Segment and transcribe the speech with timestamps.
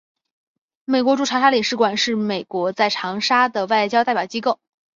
[0.85, 4.57] 美国驻长沙领事馆是美国在长沙的外交代表机构。